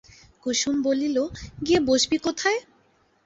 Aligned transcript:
কুসুম 0.43 0.75
বলিল, 0.83 1.17
গিয়ে 1.65 1.79
বসবি 1.87 2.17
কোথায়? 2.17 2.59